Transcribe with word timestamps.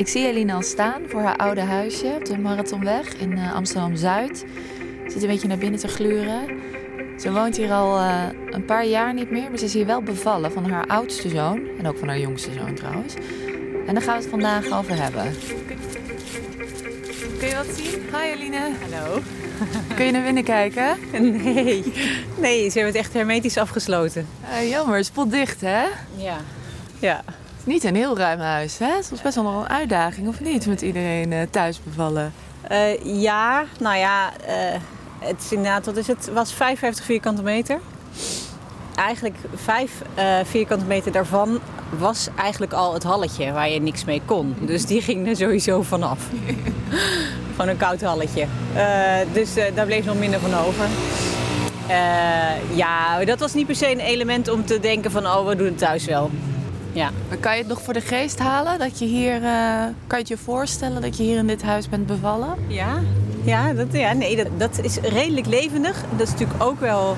Ik 0.00 0.08
zie 0.08 0.26
Eline 0.26 0.52
al 0.52 0.62
staan 0.62 1.02
voor 1.08 1.20
haar 1.20 1.36
oude 1.36 1.60
huisje 1.60 2.06
op 2.06 2.24
de 2.24 2.38
Marathonweg 2.38 3.14
in 3.14 3.30
uh, 3.30 3.54
Amsterdam-Zuid. 3.54 4.44
Zit 5.06 5.22
een 5.22 5.28
beetje 5.28 5.48
naar 5.48 5.58
binnen 5.58 5.80
te 5.80 5.88
gluren. 5.88 6.60
Ze 7.18 7.32
woont 7.32 7.56
hier 7.56 7.72
al 7.72 7.98
uh, 7.98 8.24
een 8.50 8.64
paar 8.64 8.86
jaar 8.86 9.14
niet 9.14 9.30
meer, 9.30 9.48
maar 9.48 9.58
ze 9.58 9.64
is 9.64 9.74
hier 9.74 9.86
wel 9.86 10.02
bevallen 10.02 10.52
van 10.52 10.70
haar 10.70 10.86
oudste 10.86 11.28
zoon. 11.28 11.60
En 11.78 11.88
ook 11.88 11.98
van 11.98 12.08
haar 12.08 12.18
jongste 12.18 12.52
zoon 12.52 12.74
trouwens. 12.74 13.14
En 13.86 13.94
daar 13.94 14.02
gaan 14.02 14.16
we 14.16 14.20
het 14.20 14.30
vandaag 14.30 14.70
over 14.70 15.02
hebben. 15.02 15.32
Kun 17.38 17.48
je 17.48 17.54
wat 17.54 17.74
zien? 17.76 18.00
Hi 18.12 18.30
Eline. 18.34 18.70
Hallo. 18.90 19.20
Kun 19.94 20.04
je 20.04 20.12
naar 20.12 20.24
binnen 20.24 20.44
kijken? 20.44 20.96
Nee. 21.44 21.92
Nee, 22.38 22.70
ze 22.70 22.78
hebben 22.78 22.94
het 22.94 23.04
echt 23.04 23.12
hermetisch 23.12 23.56
afgesloten. 23.56 24.26
Uh, 24.50 24.70
jammer, 24.70 25.04
spotdicht 25.04 25.60
hè? 25.60 25.82
Ja. 26.16 26.36
Ja. 26.98 27.24
Niet 27.64 27.84
een 27.84 27.94
heel 27.94 28.16
ruim 28.16 28.40
huis, 28.40 28.78
hè? 28.78 28.86
Het 28.86 29.10
was 29.10 29.22
best 29.22 29.34
wel 29.34 29.44
nog 29.44 29.62
een 29.62 29.68
uitdaging, 29.68 30.28
of 30.28 30.40
niet? 30.40 30.66
Met 30.66 30.82
iedereen 30.82 31.32
uh, 31.32 31.42
thuis 31.50 31.80
bevallen. 31.82 32.32
Uh, 32.70 33.20
ja, 33.22 33.64
nou 33.78 33.96
ja, 33.96 34.32
uh, 34.48 34.80
het 35.18 35.40
is 35.40 35.52
inderdaad, 35.52 35.86
wat 35.86 35.96
is 35.96 36.06
het? 36.06 36.30
was 36.32 36.52
55 36.52 37.04
vierkante 37.04 37.42
meter. 37.42 37.80
Eigenlijk 38.94 39.36
5 39.54 40.02
vierkante 40.44 40.84
meter 40.84 41.12
daarvan 41.12 41.60
was 41.98 42.28
eigenlijk 42.36 42.72
al 42.72 42.94
het 42.94 43.02
halletje 43.02 43.52
waar 43.52 43.68
je 43.68 43.80
niks 43.80 44.04
mee 44.04 44.22
kon. 44.24 44.54
Dus 44.60 44.86
die 44.86 45.02
ging 45.02 45.28
er 45.28 45.36
sowieso 45.36 45.82
vanaf. 45.82 46.18
van 47.56 47.68
een 47.68 47.76
koud 47.76 48.00
halletje. 48.00 48.46
dus 49.32 49.54
daar 49.74 49.86
bleef 49.86 50.04
nog 50.04 50.18
minder 50.18 50.40
van 50.40 50.54
over. 50.54 50.86
ja, 52.74 53.24
dat 53.24 53.38
was 53.38 53.54
niet 53.54 53.66
per 53.66 53.76
se 53.76 53.90
een 53.90 54.00
element 54.00 54.48
om 54.48 54.64
te 54.64 54.80
denken 54.80 55.10
van, 55.10 55.26
oh, 55.26 55.46
we 55.46 55.56
doen 55.56 55.66
het 55.66 55.78
thuis 55.78 56.04
wel. 56.04 56.30
Ja. 56.92 57.10
Maar 57.28 57.38
kan 57.38 57.52
je 57.52 57.58
het 57.58 57.68
nog 57.68 57.82
voor 57.82 57.94
de 57.94 58.00
geest 58.00 58.38
halen? 58.38 58.78
Dat 58.78 58.98
je 58.98 59.04
hier, 59.04 59.42
uh, 59.42 59.82
kan 59.82 59.92
je 60.06 60.16
het 60.16 60.28
je 60.28 60.36
voorstellen 60.36 61.02
dat 61.02 61.16
je 61.16 61.22
hier 61.22 61.38
in 61.38 61.46
dit 61.46 61.62
huis 61.62 61.88
bent 61.88 62.06
bevallen? 62.06 62.54
Ja, 62.66 62.98
ja, 63.44 63.72
dat, 63.72 63.86
ja 63.92 64.12
nee, 64.12 64.36
dat, 64.36 64.46
dat 64.56 64.78
is 64.78 64.96
redelijk 64.96 65.46
levendig. 65.46 66.04
Dat 66.10 66.26
is 66.26 66.30
natuurlijk 66.30 66.62
ook 66.62 66.80
wel 66.80 67.16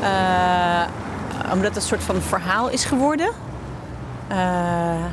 uh, 0.00 0.86
omdat 1.52 1.66
het 1.66 1.76
een 1.76 1.82
soort 1.82 2.02
van 2.02 2.22
verhaal 2.22 2.68
is 2.68 2.84
geworden. 2.84 3.30
Uh, 4.30 5.04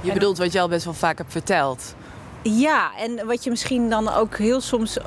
je 0.00 0.12
bedoelt 0.12 0.38
wat 0.38 0.52
je 0.52 0.60
al 0.60 0.68
best 0.68 0.84
wel 0.84 0.94
vaak 0.94 1.18
hebt 1.18 1.32
verteld. 1.32 1.94
Ja, 2.42 2.90
en 2.98 3.26
wat 3.26 3.44
je 3.44 3.50
misschien 3.50 3.88
dan 3.88 4.12
ook 4.12 4.36
heel 4.36 4.60
soms 4.60 4.98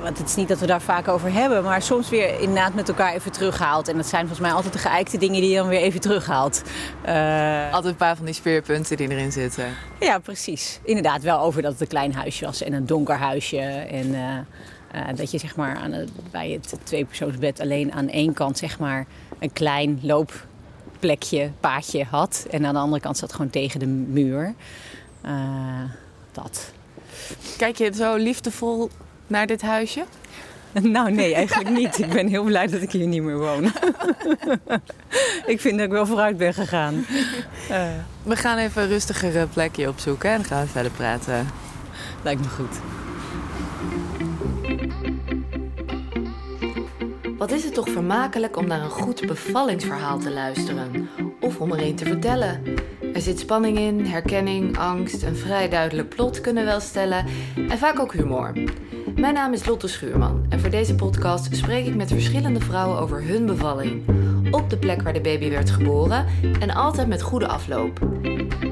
want 0.00 0.18
het 0.18 0.28
is 0.28 0.34
niet 0.34 0.48
dat 0.48 0.58
we 0.58 0.66
daar 0.66 0.80
vaak 0.80 1.08
over 1.08 1.32
hebben, 1.32 1.62
maar 1.62 1.82
soms 1.82 2.08
weer 2.08 2.40
inderdaad 2.40 2.74
met 2.74 2.88
elkaar 2.88 3.12
even 3.12 3.32
terughaalt. 3.32 3.88
En 3.88 3.96
dat 3.96 4.06
zijn 4.06 4.20
volgens 4.20 4.40
mij 4.40 4.52
altijd 4.52 4.72
de 4.72 4.78
geëikte 4.78 5.18
dingen 5.18 5.40
die 5.40 5.50
je 5.50 5.56
dan 5.56 5.68
weer 5.68 5.80
even 5.80 6.00
terughaalt. 6.00 6.62
Uh... 7.06 7.72
Altijd 7.72 7.92
een 7.92 7.98
paar 7.98 8.16
van 8.16 8.24
die 8.24 8.34
speerpunten 8.34 8.96
die 8.96 9.08
erin 9.08 9.32
zitten. 9.32 9.74
Ja, 10.00 10.18
precies. 10.18 10.80
Inderdaad, 10.84 11.22
wel 11.22 11.40
over 11.40 11.62
dat 11.62 11.72
het 11.72 11.80
een 11.80 11.86
klein 11.86 12.14
huisje 12.14 12.44
was 12.44 12.62
en 12.62 12.72
een 12.72 12.86
donker 12.86 13.16
huisje. 13.16 13.58
En 13.58 14.06
uh, 14.06 14.18
uh, 14.94 15.16
dat 15.16 15.30
je 15.30 15.38
zeg 15.38 15.56
maar 15.56 15.76
aan 15.76 15.92
het, 15.92 16.10
bij 16.30 16.50
het 16.50 16.74
tweepersoonsbed 16.82 17.60
alleen 17.60 17.92
aan 17.92 18.08
één 18.08 18.32
kant 18.32 18.58
zeg 18.58 18.78
maar 18.78 19.06
een 19.38 19.52
klein 19.52 19.98
loopplekje, 20.02 21.50
paadje 21.60 22.04
had. 22.10 22.46
En 22.50 22.66
aan 22.66 22.74
de 22.74 22.80
andere 22.80 23.00
kant 23.00 23.16
zat 23.18 23.32
gewoon 23.32 23.50
tegen 23.50 23.80
de 23.80 23.86
muur. 23.86 24.54
dat. 26.32 26.72
Kijk 27.56 27.76
je 27.76 27.94
zo 27.94 28.16
liefdevol 28.16 28.90
naar 29.32 29.46
dit 29.46 29.62
huisje? 29.62 30.04
Nou, 30.80 31.10
nee, 31.10 31.34
eigenlijk 31.34 31.70
niet. 31.70 31.98
Ik 31.98 32.08
ben 32.08 32.26
heel 32.26 32.44
blij 32.44 32.66
dat 32.66 32.82
ik 32.82 32.92
hier 32.92 33.06
niet 33.06 33.22
meer 33.22 33.38
woon. 33.38 33.64
ik 35.52 35.60
vind 35.60 35.76
dat 35.76 35.86
ik 35.86 35.92
wel 35.92 36.06
vooruit 36.06 36.36
ben 36.36 36.54
gegaan. 36.54 37.06
Uh. 37.70 37.86
We 38.22 38.36
gaan 38.36 38.58
even 38.58 38.82
een 38.82 38.88
rustiger 38.88 39.48
plekje 39.48 39.88
opzoeken 39.88 40.30
en 40.30 40.36
dan 40.36 40.44
gaan 40.44 40.62
we 40.62 40.68
verder 40.68 40.92
praten. 40.92 41.46
Lijkt 42.22 42.40
me 42.40 42.48
goed. 42.48 42.76
Wat 47.38 47.50
is 47.50 47.64
het 47.64 47.74
toch 47.74 47.88
vermakelijk 47.88 48.56
om 48.56 48.66
naar 48.66 48.82
een 48.82 48.90
goed 48.90 49.26
bevallingsverhaal 49.26 50.18
te 50.18 50.30
luisteren? 50.30 51.08
Of 51.40 51.58
om 51.58 51.72
er 51.72 51.82
een 51.82 51.94
te 51.94 52.04
vertellen? 52.04 52.62
Er 53.14 53.20
zit 53.20 53.38
spanning 53.38 53.78
in, 53.78 54.04
herkenning, 54.06 54.78
angst, 54.78 55.22
een 55.22 55.36
vrij 55.36 55.68
duidelijk 55.68 56.08
plot 56.08 56.40
kunnen 56.40 56.64
wel 56.64 56.80
stellen 56.80 57.26
en 57.68 57.78
vaak 57.78 57.98
ook 57.98 58.12
humor. 58.12 58.52
Mijn 59.16 59.34
naam 59.34 59.52
is 59.52 59.66
Lotte 59.66 59.88
Schuurman 59.88 60.46
en 60.48 60.60
voor 60.60 60.70
deze 60.70 60.94
podcast 60.94 61.56
spreek 61.56 61.86
ik 61.86 61.94
met 61.94 62.08
verschillende 62.08 62.60
vrouwen 62.60 62.98
over 62.98 63.22
hun 63.22 63.46
bevalling. 63.46 64.02
Op 64.50 64.70
de 64.70 64.76
plek 64.76 65.02
waar 65.02 65.12
de 65.12 65.20
baby 65.20 65.50
werd 65.50 65.70
geboren 65.70 66.26
en 66.60 66.70
altijd 66.70 67.08
met 67.08 67.22
goede 67.22 67.46
afloop. 67.46 67.98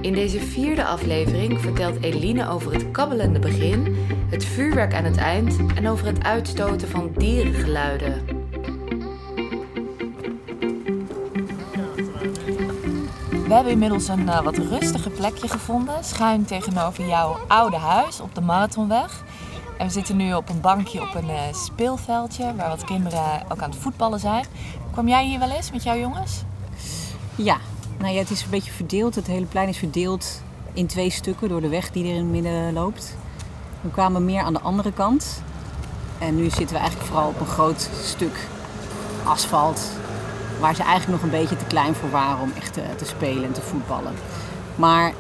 In 0.01 0.13
deze 0.13 0.41
vierde 0.41 0.85
aflevering 0.85 1.61
vertelt 1.61 2.03
Eline 2.03 2.49
over 2.49 2.73
het 2.73 2.91
kabbelende 2.91 3.39
begin, 3.39 3.97
het 4.31 4.45
vuurwerk 4.45 4.95
aan 4.95 5.05
het 5.05 5.17
eind 5.17 5.57
en 5.75 5.89
over 5.89 6.07
het 6.07 6.25
uitstoten 6.25 6.89
van 6.89 7.11
dierengeluiden. 7.17 8.39
We 13.51 13.57
hebben 13.57 13.73
inmiddels 13.73 14.09
een 14.09 14.21
uh, 14.21 14.43
wat 14.43 14.57
rustiger 14.57 15.11
plekje 15.11 15.49
gevonden, 15.49 16.05
schuin 16.05 16.45
tegenover 16.45 17.07
jouw 17.07 17.37
oude 17.49 17.77
huis 17.77 18.21
op 18.21 18.35
de 18.35 18.41
Marathonweg. 18.41 19.25
En 19.81 19.87
we 19.87 19.93
zitten 19.93 20.17
nu 20.17 20.35
op 20.35 20.49
een 20.49 20.61
bankje 20.61 21.01
op 21.01 21.15
een 21.15 21.29
uh, 21.29 21.41
speelveldje 21.53 22.55
waar 22.57 22.69
wat 22.69 22.85
kinderen 22.85 23.43
ook 23.49 23.63
aan 23.63 23.71
het 23.71 23.79
voetballen 23.79 24.21
zijn. 24.21 24.45
Kwam 24.93 25.09
jij 25.09 25.27
hier 25.27 25.39
wel 25.39 25.51
eens 25.51 25.71
met 25.71 25.83
jouw 25.83 25.97
jongens? 25.97 26.43
Ja, 27.35 27.57
nou 27.99 28.13
ja, 28.15 28.19
het 28.19 28.31
is 28.31 28.43
een 28.43 28.51
beetje 28.51 28.73
verdeeld. 28.73 29.15
Het 29.15 29.27
hele 29.27 29.45
plein 29.45 29.69
is 29.69 29.79
verdeeld 29.79 30.43
in 30.73 30.87
twee 30.87 31.11
stukken 31.11 31.49
door 31.49 31.61
de 31.61 31.69
weg 31.69 31.91
die 31.91 32.05
er 32.05 32.11
in 32.11 32.17
het 32.17 32.27
midden 32.27 32.73
loopt. 32.73 33.17
We 33.81 33.91
kwamen 33.91 34.25
meer 34.25 34.43
aan 34.43 34.53
de 34.53 34.61
andere 34.61 34.93
kant. 34.93 35.43
En 36.19 36.37
nu 36.37 36.51
zitten 36.51 36.77
we 36.77 36.81
eigenlijk 36.81 37.11
vooral 37.11 37.29
op 37.29 37.41
een 37.41 37.47
groot 37.47 37.91
stuk 38.03 38.49
asfalt. 39.25 39.91
Waar 40.61 40.75
ze 40.75 40.83
eigenlijk 40.83 41.23
nog 41.23 41.33
een 41.33 41.39
beetje 41.41 41.57
te 41.57 41.65
klein 41.65 41.95
voor 41.95 42.11
waren 42.11 42.43
om 42.43 42.53
echt 42.57 42.73
te, 42.73 43.05
spelen 43.05 43.45
en 43.45 43.53
te 43.53 43.63
voetballen. 43.63 44.13
Maar 44.75 45.13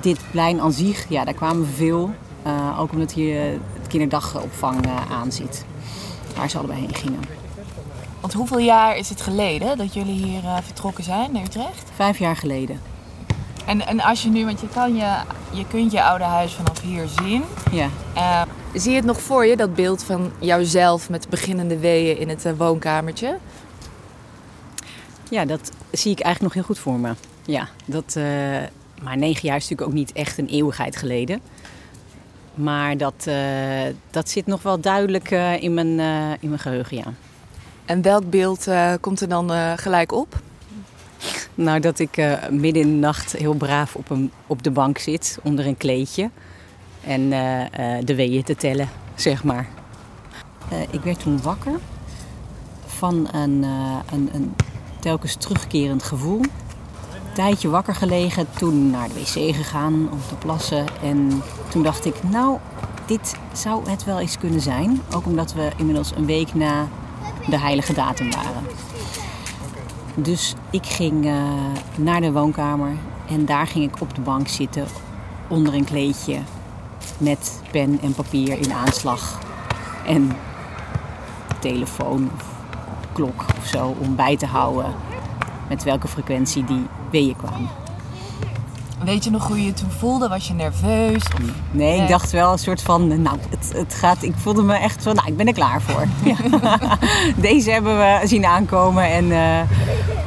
dit 0.00 0.20
plein 0.30 0.60
aan 0.60 0.72
zich, 0.72 1.08
ja, 1.08 1.24
daar 1.24 1.34
kwamen 1.34 1.62
we 1.62 1.72
veel. 1.72 2.10
Uh, 2.46 2.80
ook 2.80 2.92
omdat 2.92 3.12
hier 3.12 3.60
kinderdagopvang 3.92 4.86
uh, 4.86 5.10
aanziet. 5.10 5.64
Waar 6.36 6.50
ze 6.50 6.58
allebei 6.58 6.80
heen 6.80 6.94
gingen. 6.94 7.20
Want 8.20 8.32
hoeveel 8.32 8.58
jaar 8.58 8.96
is 8.96 9.08
het 9.08 9.20
geleden 9.20 9.76
dat 9.78 9.94
jullie 9.94 10.24
hier 10.24 10.42
uh, 10.42 10.56
vertrokken 10.62 11.04
zijn 11.04 11.32
naar 11.32 11.42
Utrecht? 11.42 11.90
Vijf 11.94 12.18
jaar 12.18 12.36
geleden. 12.36 12.80
En, 13.66 13.86
en 13.86 14.00
als 14.00 14.22
je 14.22 14.28
nu, 14.28 14.44
want 14.44 14.60
je, 14.60 14.68
kan 14.68 14.94
je, 14.96 15.16
je 15.50 15.66
kunt 15.66 15.92
je 15.92 16.02
oude 16.02 16.24
huis 16.24 16.52
vanaf 16.52 16.80
hier 16.80 17.08
zien. 17.08 17.44
Ja. 17.70 17.88
Uh, 18.16 18.42
zie 18.74 18.90
je 18.90 18.96
het 18.96 19.06
nog 19.06 19.20
voor 19.20 19.46
je, 19.46 19.56
dat 19.56 19.74
beeld 19.74 20.04
van 20.04 20.32
jouzelf 20.38 21.10
met 21.10 21.28
beginnende 21.28 21.78
weeën 21.78 22.18
in 22.18 22.28
het 22.28 22.56
woonkamertje? 22.56 23.38
Ja, 25.30 25.44
dat 25.44 25.70
zie 25.90 26.12
ik 26.12 26.20
eigenlijk 26.20 26.54
nog 26.54 26.64
heel 26.64 26.74
goed 26.74 26.82
voor 26.82 26.98
me. 26.98 27.14
Ja, 27.44 27.68
dat, 27.84 28.16
maar 29.02 29.16
negen 29.16 29.46
jaar 29.48 29.56
is 29.56 29.68
natuurlijk 29.68 29.88
ook 29.88 29.94
niet 29.94 30.12
echt 30.12 30.38
een 30.38 30.48
eeuwigheid 30.48 30.96
geleden. 30.96 31.40
Maar 32.54 32.96
dat, 32.96 33.24
uh, 33.28 33.34
dat 34.10 34.28
zit 34.28 34.46
nog 34.46 34.62
wel 34.62 34.80
duidelijk 34.80 35.30
uh, 35.30 35.62
in, 35.62 35.74
mijn, 35.74 35.98
uh, 35.98 36.30
in 36.40 36.48
mijn 36.48 36.60
geheugen, 36.60 36.96
ja. 36.96 37.04
En 37.84 38.02
welk 38.02 38.30
beeld 38.30 38.68
komt 39.00 39.20
er 39.20 39.28
dan 39.28 39.50
gelijk 39.78 40.12
op? 40.12 40.40
Nou, 41.54 41.80
dat 41.80 41.98
ik 41.98 42.16
midden 42.50 42.82
in 42.82 42.88
de 42.88 43.06
nacht 43.06 43.32
heel 43.32 43.54
braaf 43.54 43.94
op, 43.94 44.10
een, 44.10 44.30
op 44.46 44.62
de 44.62 44.70
bank 44.70 44.98
zit, 44.98 45.38
onder 45.42 45.66
een 45.66 45.76
kleedje. 45.76 46.30
En 47.04 47.30
de 48.04 48.14
weeën 48.14 48.42
te 48.42 48.56
tellen, 48.56 48.88
zeg 49.14 49.44
maar. 49.44 49.68
ik 50.90 51.00
werd 51.00 51.20
toen 51.20 51.42
wakker 51.42 51.78
van 52.86 53.28
een, 53.32 53.62
een, 54.12 54.30
een 54.32 54.54
telkens 55.00 55.34
terugkerend 55.34 56.02
gevoel 56.02 56.40
tijdje 57.32 57.68
wakker 57.68 57.94
gelegen, 57.94 58.46
toen 58.56 58.90
naar 58.90 59.08
de 59.08 59.14
wc 59.14 59.54
gegaan 59.54 60.08
om 60.12 60.18
te 60.28 60.34
plassen. 60.34 60.86
En 61.02 61.42
toen 61.68 61.82
dacht 61.82 62.04
ik, 62.04 62.22
nou, 62.22 62.58
dit 63.06 63.36
zou 63.52 63.90
het 63.90 64.04
wel 64.04 64.20
eens 64.20 64.38
kunnen 64.38 64.60
zijn. 64.60 65.00
Ook 65.14 65.26
omdat 65.26 65.52
we 65.52 65.70
inmiddels 65.76 66.12
een 66.16 66.26
week 66.26 66.54
na 66.54 66.88
de 67.48 67.58
heilige 67.58 67.92
datum 67.92 68.30
waren. 68.30 68.66
Dus 70.14 70.54
ik 70.70 70.86
ging 70.86 71.24
uh, 71.24 71.42
naar 71.96 72.20
de 72.20 72.32
woonkamer 72.32 72.92
en 73.28 73.44
daar 73.44 73.66
ging 73.66 73.84
ik 73.84 74.00
op 74.00 74.14
de 74.14 74.20
bank 74.20 74.48
zitten 74.48 74.86
onder 75.48 75.74
een 75.74 75.84
kleedje 75.84 76.38
met 77.18 77.60
pen 77.70 77.98
en 78.02 78.14
papier 78.14 78.58
in 78.58 78.72
aanslag. 78.72 79.38
En 80.06 80.36
telefoon 81.60 82.30
of 82.34 82.46
klok 83.12 83.44
of 83.58 83.66
zo 83.66 83.96
om 83.98 84.16
bij 84.16 84.36
te 84.36 84.46
houden 84.46 84.94
met 85.68 85.82
welke 85.82 86.08
frequentie 86.08 86.64
die 86.64 86.86
weeën 87.12 87.36
kwamen. 87.36 87.68
Weet 89.04 89.24
je 89.24 89.30
nog 89.30 89.46
hoe 89.46 89.58
je 89.58 89.64
je 89.64 89.72
toen 89.72 89.90
voelde? 89.90 90.28
Was 90.28 90.48
je 90.48 90.54
nerveus? 90.54 91.22
Of... 91.22 91.40
Nee, 91.70 92.00
ik 92.00 92.08
dacht 92.08 92.30
wel 92.30 92.52
een 92.52 92.58
soort 92.58 92.82
van, 92.82 93.22
nou, 93.22 93.38
het, 93.50 93.72
het 93.76 93.94
gaat, 93.94 94.22
ik 94.22 94.34
voelde 94.36 94.62
me 94.62 94.74
echt 94.74 95.02
van, 95.02 95.14
nou, 95.14 95.28
ik 95.28 95.36
ben 95.36 95.46
er 95.46 95.52
klaar 95.52 95.82
voor. 95.82 96.06
Deze 97.48 97.70
hebben 97.70 97.98
we 97.98 98.20
zien 98.24 98.44
aankomen 98.44 99.04
en 99.04 99.24
uh, 99.24 99.60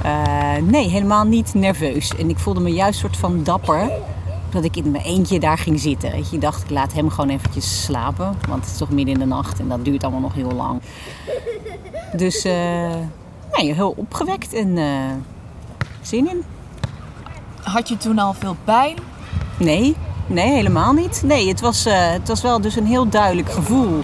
uh, 0.06 0.64
nee, 0.64 0.90
helemaal 0.90 1.24
niet 1.24 1.54
nerveus. 1.54 2.16
En 2.16 2.30
ik 2.30 2.38
voelde 2.38 2.60
me 2.60 2.70
juist 2.70 3.00
soort 3.00 3.18
van 3.18 3.44
dapper 3.44 3.90
dat 4.50 4.64
ik 4.64 4.76
in 4.76 4.92
mijn 4.92 5.04
eentje 5.04 5.40
daar 5.40 5.58
ging 5.58 5.80
zitten. 5.80 6.12
Weet 6.12 6.30
je. 6.30 6.36
Ik 6.36 6.42
dacht, 6.42 6.64
ik 6.64 6.70
laat 6.70 6.94
hem 6.94 7.10
gewoon 7.10 7.30
eventjes 7.30 7.84
slapen. 7.84 8.38
Want 8.48 8.62
het 8.64 8.72
is 8.72 8.78
toch 8.78 8.90
midden 8.90 9.14
in 9.14 9.20
de 9.20 9.26
nacht 9.26 9.60
en 9.60 9.68
dat 9.68 9.86
duurt 9.86 10.04
allemaal 10.04 10.22
nog 10.22 10.34
heel 10.34 10.52
lang. 10.52 10.82
Dus 12.16 12.44
eh, 12.44 12.96
nee, 13.52 13.74
heel 13.74 13.94
opgewekt 13.98 14.54
en 14.54 14.78
eh, 14.78 14.86
zin 16.02 16.30
in. 16.30 16.44
Had 17.66 17.90
je 17.90 17.98
toen 17.98 18.20
al 18.20 18.34
veel 18.34 18.56
pijn? 18.64 18.98
Nee, 19.58 19.96
nee, 20.28 20.52
helemaal 20.52 20.94
niet. 20.94 21.22
Nee, 21.26 21.48
het 21.48 21.62
was, 21.62 21.86
eh, 21.86 22.12
het 22.12 22.28
was 22.28 22.42
wel 22.42 22.62
dus 22.62 22.76
een 22.76 22.86
heel 22.86 23.10
duidelijk 23.10 23.52
gevoel 23.52 24.04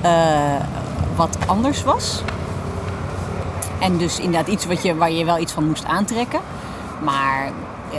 eh, 0.00 0.60
wat 1.16 1.38
anders 1.46 1.84
was. 1.84 2.22
En 3.80 3.96
dus 3.96 4.18
inderdaad 4.18 4.48
iets 4.48 4.66
wat 4.66 4.82
je, 4.82 4.94
waar 4.94 5.10
je 5.10 5.24
wel 5.24 5.38
iets 5.38 5.52
van 5.52 5.66
moest 5.66 5.84
aantrekken. 5.84 6.40
Maar 7.02 7.52
eh, 7.92 7.98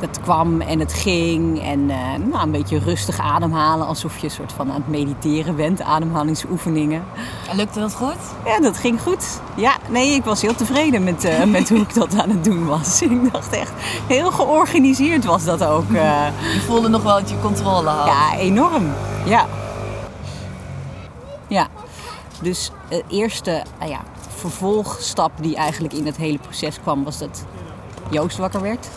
het 0.00 0.20
kwam 0.20 0.60
en 0.60 0.78
het 0.80 0.92
ging. 0.92 1.62
En 1.62 1.90
eh, 1.90 1.96
nou, 2.30 2.42
een 2.42 2.50
beetje 2.50 2.78
rustig 2.78 3.18
ademhalen. 3.20 3.86
Alsof 3.86 4.18
je 4.18 4.24
een 4.24 4.30
soort 4.30 4.52
van 4.52 4.68
aan 4.68 4.74
het 4.74 4.88
mediteren 4.88 5.56
bent. 5.56 5.80
Ademhalingsoefeningen. 5.82 7.04
En 7.50 7.56
lukte 7.56 7.80
dat 7.80 7.94
goed? 7.94 8.16
Ja, 8.44 8.60
dat 8.60 8.76
ging 8.76 9.00
goed. 9.02 9.40
Ja, 9.54 9.76
nee, 9.88 10.14
ik 10.14 10.24
was 10.24 10.42
heel 10.42 10.54
tevreden 10.54 11.04
met, 11.04 11.24
eh, 11.24 11.44
met 11.56 11.68
hoe 11.68 11.78
ik 11.78 11.94
dat 11.94 12.18
aan 12.18 12.30
het 12.30 12.44
doen 12.44 12.66
was. 12.66 13.02
Ik 13.02 13.32
dacht 13.32 13.52
echt, 13.52 13.72
heel 14.06 14.30
georganiseerd 14.30 15.24
was 15.24 15.44
dat 15.44 15.64
ook. 15.64 15.88
eh. 15.92 16.26
Je 16.54 16.60
voelde 16.66 16.88
nog 16.88 17.02
wel 17.02 17.14
dat 17.20 17.30
je 17.30 17.40
controle 17.40 17.88
had. 17.88 18.06
Ja, 18.06 18.38
enorm. 18.38 18.84
Ja. 19.24 19.46
Ja. 21.48 21.66
Dus 22.40 22.70
de 22.88 23.02
eerste 23.08 23.62
nou 23.78 23.90
ja, 23.90 24.00
vervolgstap 24.36 25.30
die 25.40 25.56
eigenlijk 25.56 25.94
in 25.94 26.06
het 26.06 26.16
hele 26.16 26.38
proces 26.38 26.80
kwam, 26.80 27.04
was 27.04 27.18
dat 27.18 27.44
Joost 28.10 28.36
wakker 28.36 28.60
werd. 28.62 28.88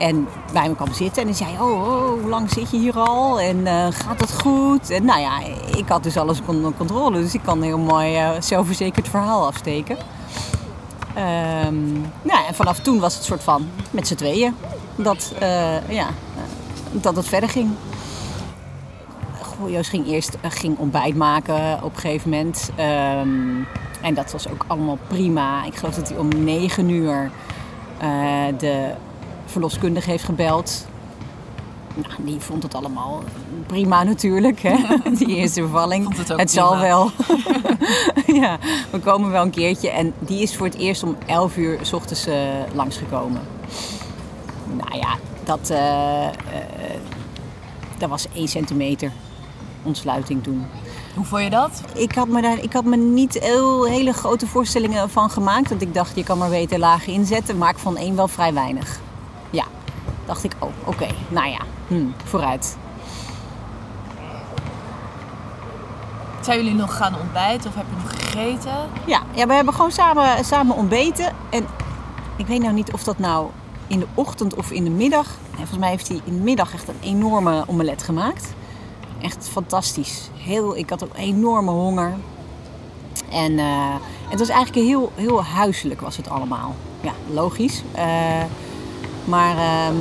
En 0.00 0.28
bij 0.52 0.68
me 0.68 0.74
kwam 0.74 0.92
zitten 0.92 1.22
en 1.22 1.28
hij 1.28 1.36
zei, 1.36 1.50
oh, 1.60 1.82
oh 1.82 2.20
hoe 2.20 2.28
lang 2.28 2.50
zit 2.50 2.70
je 2.70 2.78
hier 2.78 2.98
al? 2.98 3.40
En 3.40 3.66
eh, 3.66 3.86
gaat 3.90 4.20
het 4.20 4.40
goed? 4.40 4.90
En 4.90 5.04
nou 5.04 5.20
ja, 5.20 5.40
ik 5.76 5.88
had 5.88 6.02
dus 6.02 6.16
alles 6.16 6.40
onder 6.46 6.72
controle. 6.72 7.20
Dus 7.20 7.34
ik 7.34 7.40
kan 7.42 7.58
een 7.58 7.64
heel 7.64 7.78
mooi 7.78 8.16
eh, 8.16 8.30
zelfverzekerd 8.40 9.08
verhaal 9.08 9.46
afsteken. 9.46 9.96
Ehm, 11.14 11.92
nou, 12.22 12.46
en 12.48 12.54
vanaf 12.54 12.78
toen 12.78 13.00
was 13.00 13.14
het 13.14 13.24
soort 13.24 13.42
van 13.42 13.68
met 13.90 14.06
z'n 14.06 14.14
tweeën 14.14 14.54
dat, 14.96 15.34
eh, 15.38 15.88
ja, 15.90 16.06
dat 16.92 17.16
het 17.16 17.28
verder 17.28 17.48
ging. 17.48 17.70
Goh, 19.42 19.70
Joost 19.70 19.90
ging 19.90 20.06
eerst 20.06 20.36
ging 20.42 20.78
ontbijt 20.78 21.16
maken 21.16 21.82
op 21.82 21.94
een 21.94 22.00
gegeven 22.00 22.30
moment. 22.30 22.70
Ehm, 22.76 23.28
en 24.00 24.14
dat 24.14 24.32
was 24.32 24.48
ook 24.48 24.64
allemaal 24.66 24.98
prima. 25.06 25.64
Ik 25.64 25.74
geloof 25.74 25.94
dat 25.94 26.08
hij 26.08 26.18
om 26.18 26.28
negen 26.44 26.88
uur 26.88 27.30
de 28.58 28.94
verloskundige 29.50 30.10
heeft 30.10 30.24
gebeld. 30.24 30.86
Nou, 31.94 32.14
die 32.18 32.40
vond 32.40 32.62
het 32.62 32.74
allemaal 32.74 33.22
prima 33.66 34.02
natuurlijk, 34.02 34.60
hè? 34.62 34.76
die 35.18 35.36
eerste 35.36 35.60
bevalling. 35.60 36.04
Vond 36.04 36.16
het 36.16 36.32
ook 36.32 36.48
zal 36.48 36.68
prima. 36.68 36.82
wel. 36.82 37.10
ja, 38.42 38.58
we 38.90 38.98
komen 38.98 39.30
wel 39.30 39.42
een 39.42 39.50
keertje. 39.50 39.90
En 39.90 40.12
die 40.18 40.42
is 40.42 40.56
voor 40.56 40.66
het 40.66 40.76
eerst 40.76 41.02
om 41.02 41.16
11 41.26 41.56
uur 41.56 41.78
s 41.82 41.92
ochtends 41.92 42.26
eh, 42.26 42.36
langsgekomen. 42.74 43.40
Nou 44.76 44.98
ja, 44.98 45.16
dat, 45.44 45.70
eh, 45.70 46.26
eh, 46.26 46.32
dat 47.98 48.08
was 48.08 48.26
1 48.32 48.48
centimeter 48.48 49.12
ontsluiting 49.82 50.42
toen. 50.42 50.66
Hoe 51.14 51.24
vond 51.24 51.42
je 51.42 51.50
dat? 51.50 51.82
Ik 51.94 52.14
had 52.14 52.28
me 52.28 52.42
daar 52.42 52.58
ik 52.58 52.72
had 52.72 52.84
me 52.84 52.96
niet 52.96 53.38
heel, 53.38 53.84
hele 53.84 54.12
grote 54.12 54.46
voorstellingen 54.46 55.10
van 55.10 55.30
gemaakt. 55.30 55.68
Want 55.68 55.82
ik 55.82 55.94
dacht, 55.94 56.16
je 56.16 56.24
kan 56.24 56.38
maar 56.38 56.48
beter 56.48 56.78
lagen 56.78 57.12
inzetten. 57.12 57.58
Maar 57.58 57.70
ik 57.70 57.78
vond 57.78 57.96
één 57.96 58.16
wel 58.16 58.28
vrij 58.28 58.54
weinig. 58.54 59.00
Dacht 60.30 60.44
ik, 60.44 60.52
oh, 60.58 60.70
oké. 60.84 61.06
Nou 61.28 61.48
ja, 61.48 61.58
hm, 61.88 62.06
vooruit. 62.24 62.76
Zijn 66.40 66.58
jullie 66.58 66.74
nog 66.74 66.96
gaan 66.96 67.14
ontbijten 67.20 67.70
of 67.70 67.76
heb 67.76 67.84
je 67.88 68.02
nog 68.02 68.10
gegeten? 68.10 68.76
Ja, 69.06 69.22
ja 69.34 69.46
we 69.46 69.52
hebben 69.52 69.74
gewoon 69.74 69.90
samen, 69.92 70.44
samen 70.44 70.76
ontbeten. 70.76 71.32
En 71.50 71.66
ik 72.36 72.46
weet 72.46 72.60
nou 72.60 72.74
niet 72.74 72.92
of 72.92 73.04
dat 73.04 73.18
nou 73.18 73.46
in 73.86 73.98
de 73.98 74.06
ochtend 74.14 74.54
of 74.54 74.70
in 74.70 74.84
de 74.84 74.90
middag. 74.90 75.26
En 75.26 75.56
volgens 75.56 75.78
mij 75.78 75.90
heeft 75.90 76.08
hij 76.08 76.20
in 76.24 76.34
de 76.34 76.42
middag 76.42 76.74
echt 76.74 76.88
een 76.88 77.00
enorme 77.00 77.64
omelet 77.66 78.02
gemaakt. 78.02 78.54
Echt 79.22 79.48
fantastisch. 79.48 80.30
Heel, 80.36 80.76
ik 80.76 80.90
had 80.90 81.04
ook 81.04 81.16
enorme 81.16 81.70
honger. 81.70 82.14
En 83.30 83.58
eh, 83.58 83.94
het 84.28 84.38
was 84.38 84.48
eigenlijk 84.48 84.86
heel, 84.86 85.12
heel 85.14 85.44
huiselijk 85.44 86.00
was 86.00 86.16
het 86.16 86.28
allemaal. 86.28 86.74
Ja, 87.00 87.12
logisch. 87.30 87.82
Eh, 87.92 88.42
maar 89.24 89.56
ehm, 89.58 89.96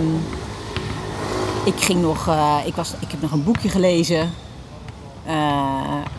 ik 1.63 1.75
ging 1.83 2.01
nog, 2.01 2.27
eh, 2.27 2.55
ik, 2.65 2.75
was, 2.75 2.93
ik 2.99 3.11
heb 3.11 3.21
nog 3.21 3.31
een 3.31 3.43
boekje 3.43 3.69
gelezen. 3.69 4.31
Eh, 5.25 5.35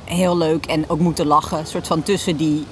heel 0.04 0.36
leuk 0.36 0.66
en 0.66 0.84
ook 0.90 0.98
moeten 0.98 1.26
lachen. 1.26 1.58
Een 1.58 1.66
soort 1.66 1.86
van 1.86 2.02
tussen 2.02 2.36
die, 2.36 2.66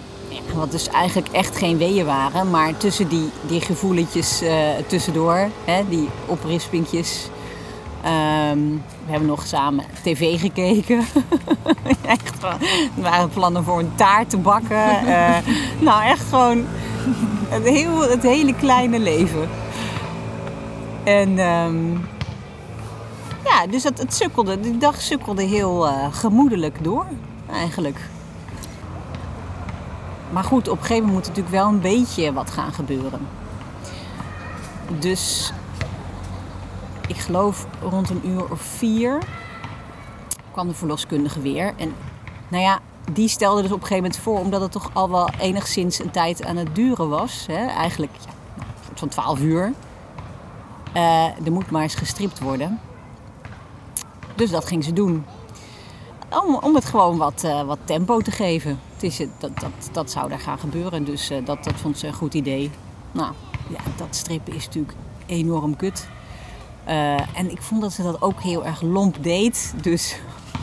wat 0.55 0.71
dus 0.71 0.89
eigenlijk 0.89 1.29
echt 1.29 1.57
geen 1.57 1.79
weeën 1.79 2.07
waren, 2.07 2.51
maar 2.51 2.77
tussen 2.77 3.09
die, 3.09 3.31
die 3.47 3.61
gevoeletjes 3.61 4.41
eh, 4.43 4.53
tussendoor, 4.87 5.49
hè, 5.65 5.83
die 5.89 6.09
oprispingjes. 6.27 7.29
Ehm, 8.03 8.59
we 9.05 9.11
hebben 9.11 9.29
nog 9.29 9.47
samen 9.47 9.85
tv 10.03 10.41
gekeken. 10.41 10.99
echt, 12.07 12.31
gewoon- 12.41 12.61
er 12.97 13.03
waren 13.03 13.29
plannen 13.29 13.65
voor 13.65 13.79
een 13.79 13.93
taart 13.95 14.31
te 14.31 14.37
bakken. 14.37 14.87
Nou, 15.81 16.03
echt 16.05 16.29
gewoon 16.29 16.65
het, 17.49 17.65
heel, 17.69 18.11
het 18.11 18.23
hele 18.23 18.55
kleine 18.55 18.99
leven. 18.99 19.49
En 21.09 21.39
ehm, 21.39 21.93
ja, 23.45 23.67
dus 23.71 23.83
het, 23.83 23.99
het 23.99 24.15
sukkelde. 24.15 24.61
Die 24.61 24.79
dag 24.79 25.01
sukkelde 25.01 25.43
heel 25.43 25.89
eh, 25.89 26.15
gemoedelijk 26.15 26.85
door, 26.85 27.07
eigenlijk. 27.51 28.01
Maar 30.31 30.45
goed, 30.45 30.69
op 30.69 30.77
een 30.77 30.85
gegeven 30.85 31.07
moment 31.07 31.15
moet 31.15 31.27
natuurlijk 31.27 31.55
wel 31.55 31.69
een 31.69 31.81
beetje 31.81 32.33
wat 32.33 32.51
gaan 32.51 32.73
gebeuren. 32.73 33.21
Dus 34.99 35.53
ik 37.07 37.17
geloof 37.17 37.67
rond 37.83 38.11
een 38.11 38.29
uur 38.29 38.51
of 38.51 38.61
vier 38.61 39.19
kwam 40.53 40.69
de 40.69 40.75
verloskundige 40.75 41.41
weer. 41.41 41.75
En 41.77 41.95
nou 42.49 42.63
ja, 42.63 42.81
die 43.13 43.29
stelde 43.29 43.63
dus 43.63 43.73
op 43.73 43.81
een 43.81 43.87
gegeven 43.87 44.03
moment 44.03 44.23
voor, 44.23 44.39
omdat 44.39 44.61
het 44.61 44.73
toch 44.73 44.91
al 44.93 45.11
wel 45.11 45.29
enigszins 45.41 45.99
een 45.99 46.11
tijd 46.11 46.45
aan 46.45 46.57
het 46.57 46.75
duren 46.75 47.09
was. 47.09 47.47
Hè? 47.47 47.67
Eigenlijk 47.67 48.13
van 48.95 49.09
12 49.09 49.41
uur. 49.41 49.73
Eh, 50.99 51.47
er 51.47 51.53
moet 51.53 51.71
maar 51.71 51.83
eens 51.83 51.95
gestript 51.95 52.39
worden. 52.41 52.81
Dus 54.35 54.51
dat 54.51 54.65
ging 54.67 54.85
ze 54.85 54.93
doen. 54.93 55.25
Om, 56.45 56.55
om 56.55 56.75
het 56.75 56.85
gewoon 56.85 57.17
wat, 57.17 57.43
eh, 57.45 57.63
wat 57.63 57.79
tempo 57.85 58.21
te 58.21 58.31
geven. 58.31 58.79
Het 58.95 59.03
is, 59.03 59.19
het- 59.19 59.29
dat, 59.39 59.51
dat, 59.61 59.71
dat 59.93 60.11
zou 60.11 60.29
daar 60.29 60.39
gaan 60.41 60.59
gebeuren. 60.59 61.05
Dus 61.05 61.31
eh, 61.31 61.45
dat, 61.45 61.65
dat 61.65 61.75
vond 61.75 61.99
ze 61.99 62.07
een 62.07 62.13
goed 62.15 62.35
idee. 62.35 62.71
Nou, 63.13 63.33
ja, 63.69 63.79
dat 63.97 64.07
strippen 64.17 64.55
is 64.55 64.65
natuurlijk 64.67 64.95
enorm 65.27 65.77
kut. 65.77 66.09
Eh, 66.85 67.37
en 67.39 67.51
ik 67.51 67.63
vond 67.63 67.81
dat 67.81 67.93
ze 67.93 68.03
dat 68.03 68.23
ook 68.23 68.41
heel 68.43 68.65
erg 68.65 68.81
lomp 68.83 69.17
deed. 69.21 69.75
Dus 69.83 70.17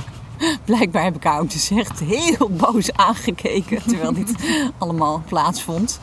blijkbaar 0.65 1.03
heb 1.03 1.15
ik 1.15 1.23
haar 1.23 1.39
ook 1.39 1.51
dus 1.51 1.69
echt 1.71 1.99
heel 1.99 2.49
boos 2.49 2.93
aangekeken. 2.93 3.81
Terwijl 3.87 4.13
dit 4.13 4.33
allemaal 4.77 5.21
plaatsvond. 5.27 5.99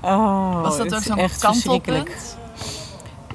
Oh, 0.00 0.62
Was 0.62 0.76
dat 0.76 0.94
ook 0.94 1.02
zo'n 1.02 1.28
kantelpunt? 1.40 2.38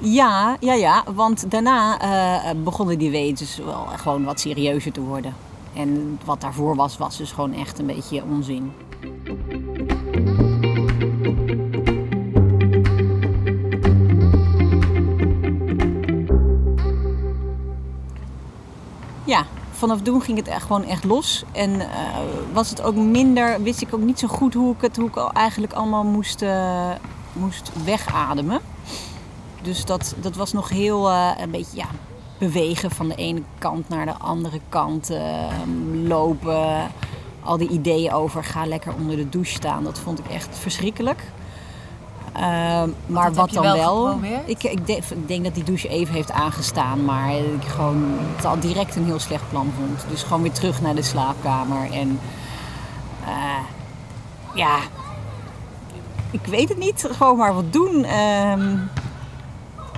Ja, 0.00 0.56
ja, 0.60 0.72
ja. 0.74 1.04
Want 1.14 1.50
daarna 1.50 2.00
eh, 2.00 2.50
begonnen 2.64 2.98
die 2.98 3.10
weeën 3.10 3.34
dus 3.34 3.56
wel 3.56 3.86
gewoon 3.96 4.24
wat 4.24 4.40
serieuzer 4.40 4.92
te 4.92 5.00
worden. 5.00 5.34
En 5.74 6.18
wat 6.24 6.40
daarvoor 6.40 6.76
was, 6.76 6.98
was 6.98 7.16
dus 7.16 7.32
gewoon 7.32 7.52
echt 7.52 7.78
een 7.78 7.86
beetje 7.86 8.22
onzin. 8.30 8.72
Ja, 19.24 19.46
vanaf 19.70 20.00
toen 20.02 20.22
ging 20.22 20.38
het 20.38 20.48
echt 20.48 20.62
gewoon 20.62 20.84
echt 20.84 21.04
los. 21.04 21.44
En 21.52 21.80
eh, 21.80 21.86
was 22.52 22.70
het 22.70 22.82
ook 22.82 22.94
minder, 22.94 23.62
wist 23.62 23.82
ik 23.82 23.94
ook 23.94 24.00
niet 24.00 24.18
zo 24.18 24.28
goed 24.28 24.54
hoe 24.54 24.74
ik 24.74 24.80
het 24.80 24.96
hoe 24.96 25.08
ik 25.08 25.16
eigenlijk 25.16 25.72
allemaal 25.72 26.04
moest, 26.04 26.42
eh, 26.42 26.90
moest 27.32 27.70
wegademen. 27.84 28.60
Dus 29.66 29.84
dat, 29.84 30.14
dat 30.20 30.36
was 30.36 30.52
nog 30.52 30.68
heel 30.68 31.10
eh, 31.10 31.30
een 31.40 31.50
beetje 31.50 31.76
ja, 31.76 31.86
bewegen 32.38 32.90
van 32.90 33.08
de 33.08 33.14
ene 33.14 33.42
kant 33.58 33.88
naar 33.88 34.06
de 34.06 34.16
andere 34.18 34.60
kant. 34.68 35.10
eh, 35.10 35.44
lopen. 36.02 36.90
Al 37.42 37.56
die 37.56 37.68
ideeën 37.68 38.12
over 38.12 38.44
ga 38.44 38.66
lekker 38.66 38.94
onder 38.94 39.16
de 39.16 39.28
douche 39.28 39.52
staan. 39.52 39.84
Dat 39.84 39.98
vond 39.98 40.18
ik 40.18 40.26
echt 40.26 40.58
verschrikkelijk. 40.58 41.22
Ehm, 42.32 42.88
maar 43.06 43.32
wat 43.32 43.50
dan 43.50 43.62
wel? 43.62 44.18
Ik, 44.44 44.62
ik, 44.62 44.86
denk, 44.86 45.04
ik 45.04 45.28
denk 45.28 45.44
dat 45.44 45.54
die 45.54 45.64
douche 45.64 45.88
even 45.88 46.14
heeft 46.14 46.32
aangestaan. 46.32 47.04
Maar 47.04 47.36
ik 47.36 47.64
gewoon 47.66 48.04
het 48.36 48.44
al 48.44 48.60
direct 48.60 48.96
een 48.96 49.04
heel 49.04 49.18
slecht 49.18 49.48
plan 49.50 49.72
vond. 49.78 50.04
Dus 50.10 50.22
gewoon 50.22 50.42
weer 50.42 50.52
terug 50.52 50.80
naar 50.82 50.94
de 50.94 51.02
slaapkamer. 51.02 51.92
En 51.92 52.20
eh, 53.24 53.64
ja, 54.54 54.78
ik 56.30 56.46
weet 56.46 56.68
het 56.68 56.78
niet. 56.78 57.08
Gewoon 57.12 57.36
maar 57.36 57.54
wat 57.54 57.72
doen. 57.72 58.04
Ehm, 58.04 58.76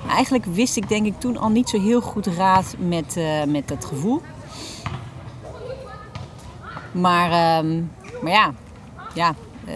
Eigenlijk 0.09 0.45
wist 0.45 0.77
ik 0.77 0.89
denk 0.89 1.07
ik 1.07 1.21
toen 1.21 1.37
al 1.37 1.49
niet 1.49 1.69
zo 1.69 1.81
heel 1.81 2.01
goed 2.01 2.27
raad 2.27 2.75
met, 2.79 3.17
uh, 3.17 3.45
met 3.45 3.71
het 3.71 3.85
gevoel. 3.85 4.23
Maar, 6.93 7.27
uh, 7.65 7.83
maar 8.23 8.33
ja, 8.33 8.55
ja 9.15 9.35
uh, 9.69 9.75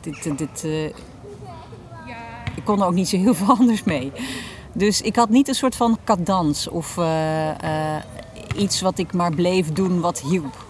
dit, 0.00 0.38
dit, 0.38 0.64
uh, 0.64 0.84
ik 2.54 2.64
kon 2.64 2.80
er 2.80 2.86
ook 2.86 2.94
niet 2.94 3.08
zo 3.08 3.16
heel 3.16 3.34
veel 3.34 3.56
anders 3.58 3.84
mee. 3.84 4.12
Dus 4.72 5.00
ik 5.00 5.16
had 5.16 5.28
niet 5.28 5.48
een 5.48 5.54
soort 5.54 5.76
van 5.76 5.98
cadans 6.04 6.68
of 6.68 6.98
iets 8.56 8.80
wat 8.80 8.98
ik 8.98 9.12
maar 9.12 9.34
bleef 9.34 9.72
doen 9.72 10.00
wat 10.00 10.20
hielp. 10.20 10.64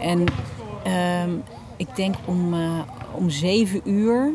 En 0.00 0.24
ehm, 0.82 1.30
ik 1.76 1.96
denk 1.96 2.14
om, 2.24 2.54
om 3.14 3.30
zeven 3.30 3.90
uur 3.90 4.32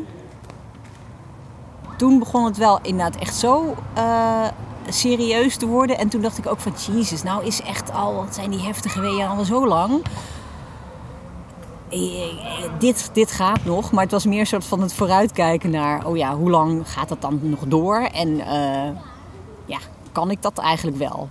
toen 1.96 2.18
begon 2.18 2.44
het 2.44 2.56
wel 2.56 2.78
inderdaad 2.82 3.16
echt 3.16 3.34
zo 3.34 3.74
uh, 3.98 4.46
serieus 4.88 5.56
te 5.56 5.66
worden. 5.66 5.98
En 5.98 6.08
toen 6.08 6.20
dacht 6.20 6.38
ik 6.38 6.46
ook 6.46 6.60
van, 6.60 6.72
Jezus, 6.92 7.22
nou 7.22 7.44
is 7.44 7.62
echt 7.62 7.92
al, 7.92 8.14
wat 8.14 8.34
zijn 8.34 8.50
die 8.50 8.62
heftige 8.62 9.00
weeën 9.00 9.28
al 9.28 9.44
zo 9.44 9.66
lang. 9.66 10.02
Eh, 11.88 12.22
eh, 12.22 12.70
dit, 12.78 13.10
dit 13.12 13.30
gaat 13.30 13.64
nog, 13.64 13.92
maar 13.92 14.02
het 14.02 14.12
was 14.12 14.26
meer 14.26 14.40
een 14.40 14.46
soort 14.46 14.64
van 14.64 14.80
het 14.80 14.92
vooruitkijken 14.92 15.70
naar, 15.70 16.06
oh 16.06 16.16
ja, 16.16 16.36
hoe 16.36 16.50
lang 16.50 16.90
gaat 16.90 17.08
dat 17.08 17.20
dan 17.20 17.40
nog 17.42 17.60
door? 17.66 17.96
En 17.96 18.28
uh, 18.28 18.88
ja, 19.64 19.78
kan 20.12 20.30
ik 20.30 20.42
dat 20.42 20.58
eigenlijk 20.58 20.96
wel? 20.96 21.28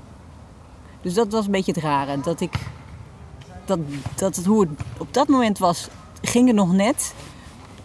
Dus 1.01 1.13
dat 1.13 1.31
was 1.31 1.45
een 1.45 1.51
beetje 1.51 1.71
het 1.71 1.81
rare. 1.81 2.19
Dat 2.19 2.41
ik, 2.41 2.53
dat, 3.65 3.79
dat 4.15 4.35
het, 4.35 4.45
hoe 4.45 4.61
het 4.61 4.69
op 4.97 5.13
dat 5.13 5.27
moment 5.27 5.57
was, 5.57 5.87
ging 6.21 6.47
het 6.47 6.55
nog 6.55 6.71
net. 6.71 7.13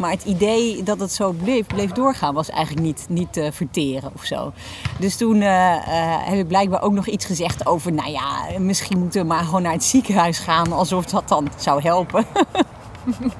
Maar 0.00 0.10
het 0.10 0.24
idee 0.24 0.82
dat 0.82 1.00
het 1.00 1.12
zo 1.12 1.32
bleef, 1.32 1.66
bleef 1.66 1.90
doorgaan 1.90 2.34
was 2.34 2.50
eigenlijk 2.50 2.86
niet, 2.86 3.06
niet 3.08 3.32
te 3.32 3.50
verteren 3.52 4.10
of 4.14 4.24
zo. 4.24 4.52
Dus 4.98 5.16
toen 5.16 5.36
uh, 5.36 5.42
uh, 5.42 5.82
heb 6.26 6.38
ik 6.38 6.48
blijkbaar 6.48 6.82
ook 6.82 6.92
nog 6.92 7.06
iets 7.06 7.24
gezegd 7.24 7.66
over... 7.66 7.92
nou 7.92 8.10
ja, 8.10 8.58
misschien 8.58 8.98
moeten 8.98 9.20
we 9.20 9.26
maar 9.26 9.44
gewoon 9.44 9.62
naar 9.62 9.72
het 9.72 9.84
ziekenhuis 9.84 10.38
gaan... 10.38 10.72
alsof 10.72 11.04
dat 11.04 11.28
dan 11.28 11.48
zou 11.56 11.82
helpen. 11.82 12.26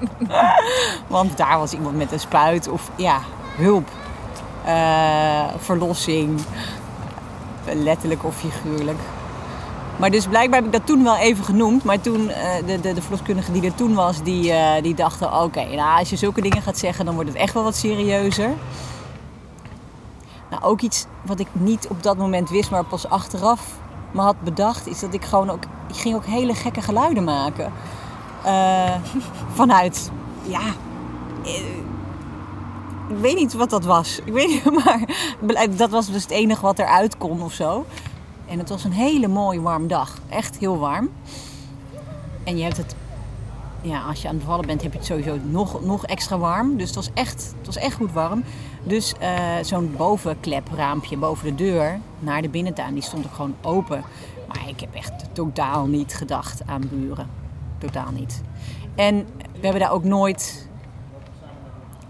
Want 1.07 1.37
daar 1.37 1.59
was 1.59 1.73
iemand 1.73 1.97
met 1.97 2.13
een 2.13 2.21
spuit 2.21 2.69
of 2.69 2.91
ja, 2.97 3.21
hulp. 3.57 3.89
Verlossing. 5.59 6.41
Letterlijk 7.75 8.25
of 8.25 8.37
figuurlijk. 8.37 8.99
Maar 10.01 10.11
dus 10.11 10.27
blijkbaar 10.27 10.59
heb 10.59 10.67
ik 10.67 10.73
dat 10.73 10.87
toen 10.87 11.03
wel 11.03 11.17
even 11.17 11.45
genoemd. 11.45 11.85
Maar 11.85 12.01
toen, 12.01 12.21
uh, 12.21 12.35
de, 12.67 12.81
de, 12.81 12.93
de 12.93 13.03
verloskundige 13.03 13.53
die 13.53 13.65
er 13.65 13.75
toen 13.75 13.95
was, 13.95 14.23
die, 14.23 14.51
uh, 14.51 14.73
die 14.83 14.95
dachten... 14.95 15.43
Oké, 15.43 15.65
nou, 15.65 15.99
als 15.99 16.11
je 16.11 16.17
zulke 16.17 16.41
dingen 16.41 16.63
gaat 16.63 16.79
zeggen, 16.79 17.05
dan 17.05 17.15
wordt 17.15 17.29
het 17.29 17.39
echt 17.39 17.55
wel 17.55 17.63
wat 17.63 17.77
serieuzer. 17.77 18.55
Nou, 20.51 20.63
ook 20.63 20.81
iets 20.81 21.07
wat 21.23 21.41
ik 21.41 21.47
niet 21.53 21.89
op 21.89 22.03
dat 22.03 22.17
moment 22.17 22.51
wist, 22.51 22.71
maar 22.71 22.85
pas 22.85 23.09
achteraf 23.09 23.79
me 24.11 24.21
had 24.21 24.41
bedacht... 24.41 24.87
is 24.87 25.01
dat 25.01 25.15
ik 25.15 25.25
gewoon 25.25 25.51
ook... 25.51 25.65
Ik 25.89 25.97
ging 25.97 26.15
ook 26.15 26.27
hele 26.27 26.55
gekke 26.55 26.83
geluiden 26.83 27.25
maken. 27.25 27.73
Uh, 28.47 28.95
vanuit, 29.61 30.11
ja... 30.43 30.63
ik 33.09 33.17
weet 33.21 33.37
niet 33.37 33.53
wat 33.53 33.71
dat 33.71 33.85
was. 33.85 34.21
Ik 34.25 34.33
weet 34.33 34.49
niet, 34.49 34.65
maar 34.85 35.05
dat 35.77 35.91
was 35.91 36.07
dus 36.07 36.23
het 36.23 36.31
enige 36.31 36.63
wat 36.63 36.79
eruit 36.79 37.17
kon 37.17 37.43
of 37.43 37.53
zo. 37.53 37.85
En 38.51 38.59
het 38.59 38.69
was 38.69 38.85
een 38.85 38.93
hele 38.93 39.29
mooie 39.29 39.61
warme 39.61 39.87
dag. 39.87 40.19
Echt 40.29 40.59
heel 40.59 40.79
warm. 40.79 41.11
En 42.45 42.57
je 42.57 42.63
hebt 42.63 42.77
het, 42.77 42.95
ja, 43.81 44.03
als 44.03 44.23
je 44.23 44.29
aan 44.29 44.35
het 44.35 44.45
vallen 44.45 44.67
bent, 44.67 44.83
heb 44.83 44.93
je 44.93 44.99
het 44.99 45.07
sowieso 45.07 45.39
nog, 45.45 45.85
nog 45.85 46.07
extra 46.07 46.39
warm. 46.39 46.77
Dus 46.77 46.87
het 46.87 46.95
was 46.95 47.11
echt, 47.15 47.55
het 47.57 47.67
was 47.67 47.77
echt 47.77 47.95
goed 47.95 48.13
warm. 48.13 48.45
Dus 48.83 49.15
uh, 49.23 49.29
zo'n 49.63 49.95
bovenklepraampje 49.97 51.17
boven 51.17 51.47
de 51.47 51.65
deur 51.65 52.01
naar 52.19 52.43
de 52.43 52.49
binnentuin, 52.49 52.95
die 52.95 53.03
stond 53.03 53.25
ook 53.25 53.35
gewoon 53.35 53.55
open. 53.63 54.05
Maar 54.49 54.69
ik 54.69 54.81
heb 54.81 54.95
echt 54.95 55.13
totaal 55.33 55.87
niet 55.87 56.15
gedacht 56.15 56.67
aan 56.67 56.89
buren. 56.91 57.29
Totaal 57.79 58.11
niet. 58.11 58.43
En 58.95 59.27
we 59.37 59.61
hebben 59.61 59.81
daar 59.81 59.93
ook 59.93 60.05
nooit 60.05 60.69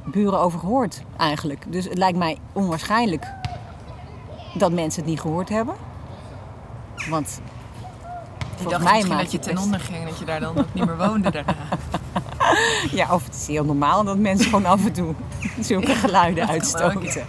buren 0.05 0.41
over 0.41 0.59
gehoord 0.59 1.03
eigenlijk. 1.17 1.73
Dus 1.73 1.85
het 1.85 1.99
lijkt 1.99 2.19
mij 2.19 2.39
onwaarschijnlijk 2.53 3.27
dat 4.55 4.73
mensen 4.73 5.03
het 5.03 5.11
niet 5.11 5.21
gehoord 5.21 5.49
hebben. 5.49 5.75
Want 7.09 7.40
die 8.57 8.69
dacht 8.69 8.83
mij 8.83 8.92
misschien 8.92 9.16
dat 9.16 9.33
je 9.33 9.38
ten 9.38 9.59
onder 9.59 9.80
ging, 9.80 10.04
dat 10.09 10.19
je 10.19 10.25
daar 10.25 10.40
dan 10.40 10.59
ook 10.59 10.75
niet 10.75 10.85
meer 10.85 10.97
woonde 10.97 11.30
daarna. 11.40 11.54
ja, 12.90 13.14
of 13.14 13.25
het 13.25 13.35
is 13.35 13.47
heel 13.47 13.64
normaal 13.64 14.04
dat 14.04 14.19
mensen 14.19 14.45
gewoon 14.45 14.66
af 14.66 14.85
en 14.85 14.92
toe 14.92 15.14
zulke 15.61 15.95
geluiden 15.95 16.49
uitstoten. 16.49 17.25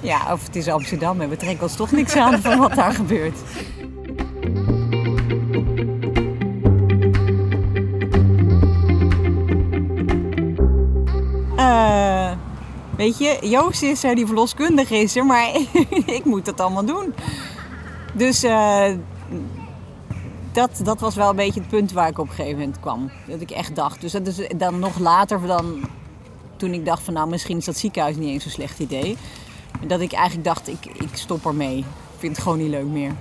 Ja, 0.00 0.32
of 0.32 0.46
het 0.46 0.56
is 0.56 0.68
Amsterdam 0.68 1.20
en 1.20 1.28
we 1.28 1.36
trekken 1.36 1.62
ons 1.62 1.76
toch 1.76 1.90
niks 1.90 2.16
aan 2.16 2.40
van 2.40 2.58
wat 2.58 2.74
daar 2.74 2.92
gebeurt. 2.92 3.38
Uh, 11.56 12.30
weet 12.96 13.18
je, 13.18 13.38
Joost 13.42 13.82
is 13.82 14.04
er 14.04 14.14
die 14.14 14.26
verloskundige 14.26 14.96
is 14.96 15.16
er, 15.16 15.26
maar 15.26 15.48
ik 16.06 16.24
moet 16.24 16.46
het 16.46 16.60
allemaal 16.60 16.84
doen. 16.84 17.14
Dus 18.16 18.44
uh, 18.44 18.86
dat, 20.52 20.70
dat 20.82 21.00
was 21.00 21.14
wel 21.14 21.30
een 21.30 21.36
beetje 21.36 21.60
het 21.60 21.68
punt 21.68 21.92
waar 21.92 22.08
ik 22.08 22.18
op 22.18 22.28
een 22.28 22.34
gegeven 22.34 22.58
moment 22.58 22.80
kwam. 22.80 23.10
Dat 23.26 23.40
ik 23.40 23.50
echt 23.50 23.76
dacht. 23.76 24.00
Dus 24.00 24.12
dat 24.12 24.26
is 24.26 24.48
dan 24.56 24.78
nog 24.78 24.98
later 24.98 25.46
dan 25.46 25.88
toen 26.56 26.72
ik 26.72 26.84
dacht 26.84 27.02
van 27.02 27.14
nou 27.14 27.28
misschien 27.28 27.56
is 27.56 27.64
dat 27.64 27.76
ziekenhuis 27.76 28.16
niet 28.16 28.28
eens 28.28 28.44
een 28.44 28.50
slecht 28.50 28.78
idee. 28.78 29.16
Dat 29.86 30.00
ik 30.00 30.12
eigenlijk 30.12 30.44
dacht 30.44 30.68
ik, 30.68 30.84
ik 30.84 31.16
stop 31.16 31.46
ermee. 31.46 31.78
Ik 31.78 31.84
vind 32.18 32.32
het 32.32 32.42
gewoon 32.42 32.58
niet 32.58 32.70
leuk 32.70 32.86
meer. 32.86 33.12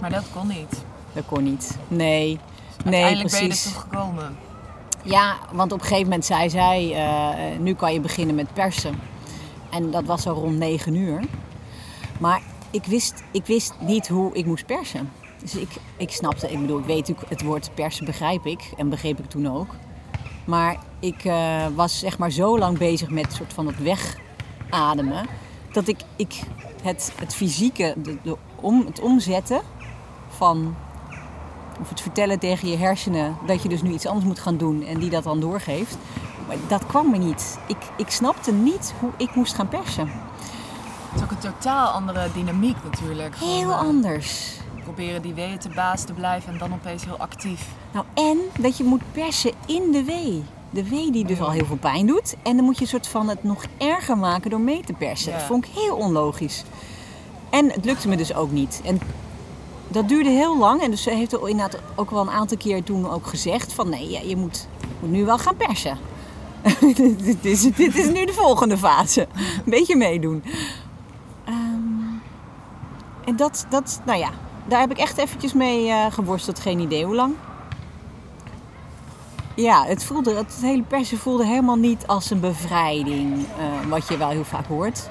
Maar 0.00 0.10
dat 0.10 0.24
kon 0.32 0.46
niet. 0.46 0.84
Dat 1.12 1.24
kon 1.26 1.42
niet. 1.42 1.78
Nee. 1.88 2.38
Nee, 2.84 3.18
precies. 3.18 3.38
ben 3.38 3.48
je 3.48 3.54
er 3.54 3.72
toch 3.72 3.80
gekomen? 3.90 4.36
Ja, 5.02 5.36
want 5.52 5.72
op 5.72 5.78
een 5.78 5.86
gegeven 5.86 6.04
moment 6.04 6.24
zei 6.24 6.50
zij, 6.50 6.90
uh, 6.90 7.58
nu 7.58 7.74
kan 7.74 7.92
je 7.92 8.00
beginnen 8.00 8.34
met 8.34 8.52
persen. 8.52 9.00
En 9.70 9.90
dat 9.90 10.04
was 10.04 10.22
zo 10.22 10.32
rond 10.32 10.58
9 10.58 10.94
uur. 10.94 11.24
Maar 12.18 12.42
ik 12.70 12.84
wist, 12.84 13.22
ik 13.30 13.46
wist 13.46 13.74
niet 13.80 14.08
hoe 14.08 14.34
ik 14.34 14.46
moest 14.46 14.66
persen. 14.66 15.10
Dus 15.40 15.54
ik, 15.54 15.68
ik 15.96 16.10
snapte, 16.10 16.50
ik 16.50 16.60
bedoel, 16.60 16.78
ik 16.78 16.84
weet 16.84 16.98
natuurlijk, 16.98 17.28
het 17.28 17.42
woord 17.42 17.70
persen 17.74 18.04
begrijp 18.04 18.46
ik. 18.46 18.72
En 18.76 18.88
begreep 18.88 19.18
ik 19.18 19.30
toen 19.30 19.56
ook. 19.56 19.74
Maar 20.46 20.76
ik 21.00 21.24
uh, 21.24 21.66
was 21.74 21.98
zeg 21.98 22.18
maar 22.18 22.30
zo 22.30 22.58
lang 22.58 22.78
bezig 22.78 23.10
met 23.10 23.32
soort 23.32 23.52
van 23.52 23.66
het 23.66 23.76
wegademen. 23.78 25.26
Dat 25.72 25.88
ik, 25.88 26.00
ik 26.16 26.42
het, 26.82 27.12
het 27.18 27.34
fysieke, 27.34 27.94
de, 27.96 28.18
de 28.22 28.36
om, 28.60 28.86
het 28.86 29.00
omzetten 29.00 29.60
van... 30.28 30.74
Of 31.80 31.88
het 31.88 32.00
vertellen 32.00 32.38
tegen 32.38 32.68
je 32.68 32.76
hersenen 32.76 33.36
dat 33.46 33.62
je 33.62 33.68
dus 33.68 33.82
nu 33.82 33.92
iets 33.92 34.06
anders 34.06 34.26
moet 34.26 34.38
gaan 34.38 34.56
doen. 34.56 34.86
En 34.86 34.98
die 34.98 35.10
dat 35.10 35.24
dan 35.24 35.40
doorgeeft. 35.40 35.96
Maar 36.46 36.56
dat 36.68 36.86
kwam 36.86 37.10
me 37.10 37.18
niet. 37.18 37.58
Ik, 37.66 37.76
ik 37.96 38.10
snapte 38.10 38.52
niet 38.52 38.94
hoe 39.00 39.10
ik 39.16 39.34
moest 39.34 39.54
gaan 39.54 39.68
persen. 39.68 40.10
Het 41.20 41.30
is 41.30 41.36
ook 41.36 41.44
een 41.44 41.52
totaal 41.52 41.88
andere 41.88 42.28
dynamiek 42.34 42.76
natuurlijk. 42.84 43.36
Heel 43.36 43.60
Van, 43.60 43.70
uh, 43.70 43.78
anders. 43.78 44.60
Proberen 44.82 45.22
die 45.22 45.34
weeën 45.34 45.58
te 45.58 45.68
baas 45.68 46.04
te 46.04 46.12
blijven 46.12 46.52
en 46.52 46.58
dan 46.58 46.72
opeens 46.72 47.04
heel 47.04 47.18
actief. 47.18 47.68
Nou, 47.92 48.04
en 48.14 48.38
dat 48.58 48.76
je 48.76 48.84
moet 48.84 49.12
persen 49.12 49.52
in 49.66 49.92
de 49.92 50.04
wee. 50.04 50.44
De 50.70 50.88
wee 50.88 51.10
die 51.10 51.24
dus 51.24 51.40
al 51.40 51.50
heel 51.50 51.64
veel 51.64 51.76
pijn 51.76 52.06
doet. 52.06 52.36
En 52.42 52.56
dan 52.56 52.64
moet 52.64 52.76
je 52.76 52.82
een 52.82 52.88
soort 52.88 53.08
van 53.08 53.28
het 53.28 53.44
nog 53.44 53.64
erger 53.78 54.18
maken 54.18 54.50
door 54.50 54.60
mee 54.60 54.82
te 54.84 54.92
persen. 54.92 55.32
Ja. 55.32 55.38
Dat 55.38 55.46
vond 55.46 55.64
ik 55.64 55.70
heel 55.74 55.96
onlogisch. 55.96 56.64
En 57.50 57.70
het 57.72 57.84
lukte 57.84 58.08
me 58.08 58.16
dus 58.16 58.34
ook 58.34 58.50
niet. 58.50 58.80
En 58.84 59.00
dat 59.88 60.08
duurde 60.08 60.30
heel 60.30 60.58
lang. 60.58 60.82
En 60.82 60.90
dus 60.90 61.02
ze 61.02 61.10
heeft 61.10 61.32
er 61.32 61.48
inderdaad 61.48 61.80
ook 61.94 62.10
wel 62.10 62.20
een 62.20 62.30
aantal 62.30 62.56
keer 62.56 62.82
toen 62.82 63.10
ook 63.10 63.26
gezegd 63.26 63.72
van... 63.72 63.88
Nee, 63.88 64.10
ja, 64.10 64.20
je 64.20 64.36
moet, 64.36 64.68
moet 65.00 65.10
nu 65.10 65.24
wel 65.24 65.38
gaan 65.38 65.56
persen. 65.56 65.98
dit, 67.24 67.44
is, 67.44 67.62
dit 67.62 67.96
is 67.96 68.08
nu 68.08 68.24
de 68.24 68.32
volgende 68.32 68.78
fase. 68.78 69.20
Een 69.64 69.70
beetje 69.70 69.96
meedoen. 69.96 70.42
En 73.28 73.36
dat, 73.36 73.66
dat, 73.68 74.00
nou 74.04 74.18
ja, 74.18 74.30
daar 74.66 74.80
heb 74.80 74.90
ik 74.90 74.98
echt 74.98 75.18
eventjes 75.18 75.52
mee 75.52 75.86
uh, 75.86 76.06
geworsteld. 76.10 76.60
Geen 76.60 76.78
idee 76.78 77.04
hoe 77.04 77.14
lang. 77.14 77.34
Ja, 79.54 79.84
het, 79.84 80.04
voelde, 80.04 80.34
het 80.34 80.58
hele 80.60 80.82
persen 80.82 81.18
voelde 81.18 81.46
helemaal 81.46 81.76
niet 81.76 82.06
als 82.06 82.30
een 82.30 82.40
bevrijding. 82.40 83.34
Uh, 83.36 83.88
wat 83.88 84.08
je 84.08 84.16
wel 84.16 84.28
heel 84.28 84.44
vaak 84.44 84.66
hoort. 84.66 85.10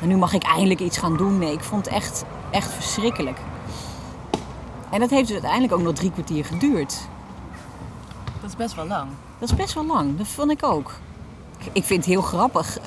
En 0.00 0.08
nu 0.08 0.16
mag 0.16 0.32
ik 0.32 0.42
eindelijk 0.42 0.80
iets 0.80 0.98
gaan 0.98 1.16
doen. 1.16 1.38
Nee, 1.38 1.52
ik 1.52 1.62
vond 1.62 1.84
het 1.84 1.94
echt, 1.94 2.24
echt 2.50 2.72
verschrikkelijk. 2.72 3.38
En 4.90 5.00
dat 5.00 5.10
heeft 5.10 5.26
dus 5.26 5.32
uiteindelijk 5.32 5.72
ook 5.72 5.82
nog 5.82 5.94
drie 5.94 6.10
kwartier 6.10 6.44
geduurd. 6.44 7.00
Dat 8.40 8.50
is 8.50 8.56
best 8.56 8.74
wel 8.74 8.86
lang. 8.86 9.08
Dat 9.38 9.50
is 9.50 9.56
best 9.56 9.74
wel 9.74 9.86
lang, 9.86 10.18
dat 10.18 10.26
vond 10.26 10.50
ik 10.50 10.62
ook. 10.64 10.92
Ik 11.72 11.84
vind 11.84 12.04
het 12.04 12.14
heel 12.14 12.22
grappig 12.22 12.78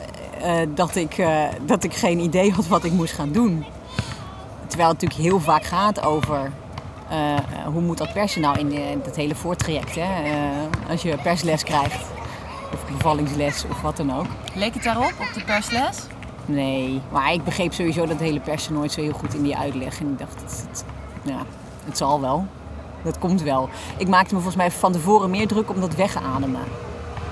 uh, 0.41 0.59
dat, 0.75 0.95
ik, 0.95 1.17
uh, 1.17 1.43
dat 1.65 1.83
ik 1.83 1.93
geen 1.93 2.19
idee 2.19 2.51
had 2.51 2.67
wat 2.67 2.83
ik 2.83 2.91
moest 2.91 3.13
gaan 3.13 3.31
doen. 3.31 3.65
Terwijl 4.67 4.89
het 4.89 5.01
natuurlijk 5.01 5.29
heel 5.29 5.39
vaak 5.39 5.63
gaat 5.63 6.01
over 6.01 6.51
uh, 7.11 7.35
hoe 7.65 7.81
moet 7.81 7.97
dat 7.97 8.13
persen 8.13 8.41
nou 8.41 8.59
in, 8.59 8.71
in 8.71 9.01
dat 9.03 9.15
hele 9.15 9.35
voortraject. 9.35 9.95
Hè? 9.95 10.07
als 10.89 11.01
je 11.01 11.17
persles 11.23 11.63
krijgt, 11.63 12.05
of 12.73 12.85
bevallingsles 12.91 13.65
of 13.69 13.81
wat 13.81 13.97
dan 13.97 14.13
ook. 14.13 14.25
Leek 14.55 14.73
het 14.73 14.83
daarop, 14.83 15.13
op 15.19 15.33
de 15.33 15.43
persles? 15.43 15.97
Nee, 16.45 17.01
maar 17.11 17.33
ik 17.33 17.43
begreep 17.43 17.73
sowieso 17.73 18.05
dat 18.05 18.19
hele 18.19 18.39
persen 18.39 18.73
nooit 18.73 18.91
zo 18.91 19.01
heel 19.01 19.13
goed 19.13 19.33
in 19.33 19.43
die 19.43 19.57
uitleg. 19.57 19.99
En 19.99 20.07
ik 20.07 20.19
dacht, 20.19 20.41
het, 20.41 20.65
het, 20.69 20.85
ja, 21.23 21.39
het 21.85 21.97
zal 21.97 22.21
wel. 22.21 22.45
Dat 23.03 23.19
komt 23.19 23.41
wel. 23.41 23.69
Ik 23.97 24.07
maakte 24.07 24.33
me 24.33 24.41
volgens 24.41 24.55
mij 24.55 24.71
van 24.71 24.91
tevoren 24.91 25.29
meer 25.29 25.47
druk 25.47 25.69
om 25.69 25.79
dat 25.79 25.95
wegademen. 25.95 26.61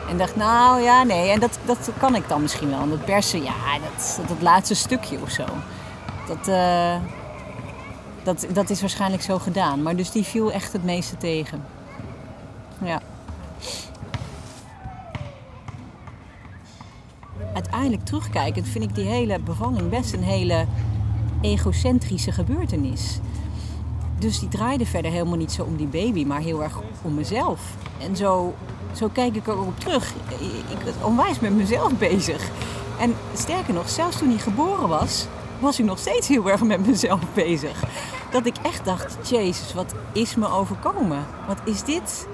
En 0.09 0.17
dacht, 0.17 0.35
nou 0.35 0.81
ja, 0.81 1.03
nee, 1.03 1.29
en 1.29 1.39
dat, 1.39 1.59
dat 1.65 1.89
kan 1.97 2.15
ik 2.15 2.27
dan 2.27 2.41
misschien 2.41 2.69
wel. 2.69 2.79
En 2.79 2.89
dat 2.89 3.05
persen, 3.05 3.43
ja, 3.43 3.53
dat, 3.83 4.19
dat, 4.27 4.41
laatste 4.41 4.75
stukje 4.75 5.17
of 5.21 5.29
zo. 5.29 5.45
Dat, 6.27 6.47
uh, 6.47 6.95
dat, 8.25 8.47
dat 8.53 8.69
is 8.69 8.81
waarschijnlijk 8.81 9.23
zo 9.23 9.39
gedaan. 9.39 9.81
Maar 9.81 9.95
dus 9.95 10.11
die 10.11 10.23
viel 10.23 10.51
echt 10.51 10.73
het 10.73 10.83
meeste 10.83 11.17
tegen. 11.17 11.63
Ja. 12.83 13.01
Uiteindelijk 17.53 18.05
terugkijkend 18.05 18.67
vind 18.67 18.83
ik 18.83 18.95
die 18.95 19.05
hele 19.05 19.39
bevalling 19.39 19.89
best 19.89 20.13
een 20.13 20.23
hele 20.23 20.65
egocentrische 21.41 22.31
gebeurtenis. 22.31 23.19
Dus 24.19 24.39
die 24.39 24.49
draaide 24.49 24.85
verder 24.85 25.11
helemaal 25.11 25.37
niet 25.37 25.51
zo 25.51 25.63
om 25.63 25.75
die 25.75 25.87
baby, 25.87 26.25
maar 26.25 26.41
heel 26.41 26.63
erg 26.63 26.79
om 27.01 27.13
mezelf. 27.13 27.61
En 28.01 28.15
zo, 28.15 28.55
zo 28.93 29.07
kijk 29.07 29.35
ik 29.35 29.47
erop 29.47 29.79
terug. 29.79 30.13
Ik 30.69 30.77
was 30.85 30.93
onwijs 31.03 31.39
met 31.39 31.55
mezelf 31.55 31.97
bezig. 31.97 32.49
En 32.99 33.15
sterker 33.33 33.73
nog, 33.73 33.89
zelfs 33.89 34.17
toen 34.17 34.29
hij 34.29 34.37
geboren 34.37 34.87
was, 34.87 35.27
was 35.59 35.79
ik 35.79 35.85
nog 35.85 35.99
steeds 35.99 36.27
heel 36.27 36.49
erg 36.49 36.61
met 36.61 36.87
mezelf 36.87 37.19
bezig. 37.33 37.83
Dat 38.31 38.45
ik 38.45 38.55
echt 38.63 38.85
dacht, 38.85 39.29
jezus, 39.29 39.73
wat 39.73 39.93
is 40.11 40.35
me 40.35 40.49
overkomen? 40.49 41.25
Wat 41.47 41.57
is 41.63 41.83
dit? 41.83 42.27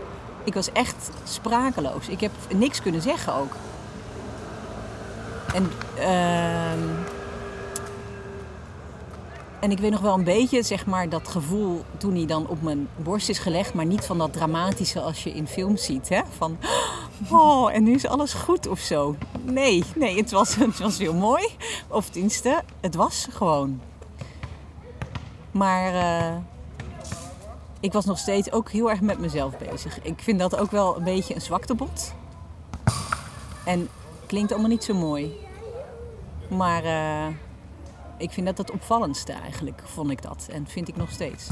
Ik 0.43 0.53
was 0.53 0.71
echt 0.71 1.10
sprakeloos. 1.24 2.07
Ik 2.07 2.21
heb 2.21 2.31
niks 2.55 2.81
kunnen 2.81 3.01
zeggen 3.01 3.36
ook. 3.36 3.55
En, 5.53 5.71
uh, 5.98 6.71
en 9.60 9.71
ik 9.71 9.79
weet 9.79 9.91
nog 9.91 10.00
wel 10.00 10.13
een 10.13 10.24
beetje, 10.24 10.63
zeg 10.63 10.86
maar, 10.86 11.10
dat 11.10 11.27
gevoel 11.27 11.86
toen 11.98 12.15
hij 12.15 12.25
dan 12.25 12.48
op 12.48 12.62
mijn 12.62 12.88
borst 12.95 13.29
is 13.29 13.39
gelegd. 13.39 13.74
Maar 13.74 13.86
niet 13.86 14.05
van 14.05 14.17
dat 14.17 14.33
dramatische 14.33 15.01
als 15.01 15.24
je 15.24 15.33
in 15.33 15.48
films 15.48 15.86
ziet, 15.86 16.10
hè? 16.10 16.21
Van, 16.38 16.57
oh, 17.29 17.74
en 17.74 17.83
nu 17.83 17.93
is 17.93 18.07
alles 18.07 18.33
goed 18.33 18.67
of 18.67 18.79
zo. 18.79 19.15
Nee, 19.41 19.83
nee, 19.95 20.17
het 20.17 20.31
was, 20.31 20.55
het 20.55 20.79
was 20.79 20.98
heel 20.98 21.13
mooi. 21.13 21.48
Of 21.88 22.10
tenminste, 22.10 22.62
het 22.81 22.95
was 22.95 23.27
gewoon. 23.31 23.81
Maar 25.51 25.93
uh, 25.93 26.38
ik 27.79 27.93
was 27.93 28.05
nog 28.05 28.17
steeds 28.17 28.51
ook 28.51 28.70
heel 28.70 28.89
erg 28.89 29.01
met 29.01 29.20
mezelf 29.20 29.58
bezig. 29.58 30.01
Ik 30.01 30.20
vind 30.22 30.39
dat 30.39 30.58
ook 30.58 30.72
wel 30.72 30.98
een 30.98 31.03
beetje 31.03 31.36
een 31.36 31.41
zwaktebod. 31.41 32.13
En 33.65 33.89
klinkt 34.25 34.51
allemaal 34.51 34.70
niet 34.70 34.84
zo 34.84 34.93
mooi. 34.93 35.39
Maar 36.50 36.84
uh, 36.84 37.27
ik 38.17 38.31
vind 38.31 38.46
dat 38.46 38.58
het 38.58 38.72
opvallendste 38.72 39.34
eigenlijk, 39.34 39.81
vond 39.86 40.12
ik 40.12 40.22
dat. 40.22 40.48
En 40.51 40.67
vind 40.67 40.88
ik 40.88 40.96
nog 40.96 41.12
steeds. 41.12 41.50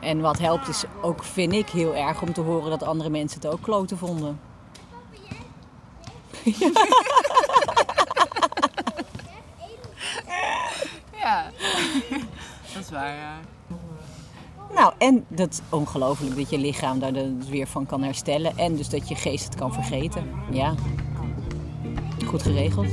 En 0.00 0.20
wat 0.20 0.38
helpt 0.38 0.68
is 0.68 0.84
ook, 1.02 1.24
vind 1.24 1.52
ik, 1.52 1.68
heel 1.68 1.94
erg 1.94 2.22
om 2.22 2.32
te 2.32 2.40
horen 2.40 2.70
dat 2.70 2.82
andere 2.82 3.10
mensen 3.10 3.40
het 3.40 3.50
ook 3.52 3.62
kloten 3.62 3.98
vonden. 3.98 4.40
is 12.86 12.92
waar, 12.92 13.16
ja. 13.16 13.38
Nou, 14.74 14.92
en 14.98 15.24
dat 15.28 15.62
ongelooflijk 15.68 16.36
dat 16.36 16.50
je 16.50 16.58
lichaam 16.58 16.98
daar 16.98 17.12
dus 17.12 17.48
weer 17.48 17.66
van 17.66 17.86
kan 17.86 18.02
herstellen. 18.02 18.56
En 18.56 18.76
dus 18.76 18.88
dat 18.88 19.08
je 19.08 19.14
geest 19.14 19.44
het 19.44 19.54
kan 19.54 19.72
vergeten. 19.72 20.24
Ja. 20.50 20.74
Goed 22.26 22.42
geregeld. 22.42 22.88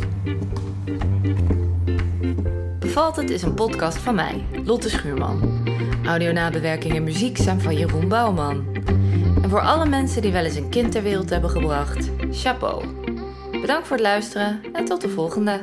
Bevalt 2.79 3.15
het 3.15 3.29
is 3.29 3.41
een 3.41 3.53
podcast 3.53 3.97
van 3.97 4.15
mij, 4.15 4.45
Lotte 4.63 4.89
Schuurman. 4.89 5.63
Audionabewerking 6.05 6.95
en 6.95 7.03
muziek 7.03 7.37
zijn 7.37 7.61
van 7.61 7.75
Jeroen 7.75 8.07
Bouwman. 8.07 8.65
En 9.41 9.49
voor 9.49 9.61
alle 9.61 9.85
mensen 9.85 10.21
die 10.21 10.31
wel 10.31 10.43
eens 10.43 10.55
een 10.55 10.69
kind 10.69 10.91
ter 10.91 11.03
wereld 11.03 11.29
hebben 11.29 11.49
gebracht, 11.49 12.09
chapeau. 12.31 12.85
Bedankt 13.51 13.87
voor 13.87 13.97
het 13.97 14.05
luisteren 14.05 14.61
en 14.73 14.85
tot 14.85 15.01
de 15.01 15.09
volgende. 15.09 15.61